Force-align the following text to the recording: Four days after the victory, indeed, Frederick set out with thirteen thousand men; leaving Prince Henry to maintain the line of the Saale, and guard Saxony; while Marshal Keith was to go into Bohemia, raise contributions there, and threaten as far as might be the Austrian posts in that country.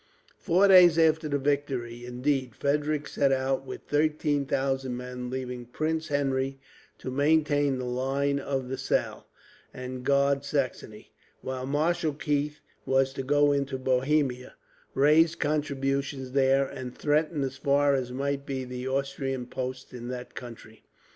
Four 0.39 0.67
days 0.67 0.97
after 0.97 1.29
the 1.29 1.37
victory, 1.37 2.05
indeed, 2.05 2.55
Frederick 2.55 3.07
set 3.07 3.31
out 3.31 3.67
with 3.67 3.81
thirteen 3.83 4.47
thousand 4.47 4.97
men; 4.97 5.29
leaving 5.29 5.67
Prince 5.67 6.07
Henry 6.07 6.59
to 6.97 7.11
maintain 7.11 7.77
the 7.77 7.85
line 7.85 8.39
of 8.39 8.67
the 8.67 8.77
Saale, 8.79 9.25
and 9.71 10.03
guard 10.03 10.43
Saxony; 10.43 11.11
while 11.41 11.67
Marshal 11.67 12.15
Keith 12.15 12.61
was 12.83 13.13
to 13.13 13.21
go 13.21 13.51
into 13.51 13.77
Bohemia, 13.77 14.55
raise 14.95 15.35
contributions 15.35 16.31
there, 16.31 16.65
and 16.65 16.97
threaten 16.97 17.43
as 17.43 17.57
far 17.57 17.93
as 17.93 18.11
might 18.11 18.43
be 18.43 18.63
the 18.63 18.87
Austrian 18.87 19.45
posts 19.45 19.93
in 19.93 20.07
that 20.07 20.33
country. 20.33 20.81